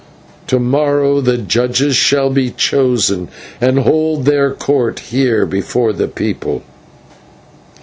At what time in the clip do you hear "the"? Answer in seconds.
1.21-1.37, 5.93-6.07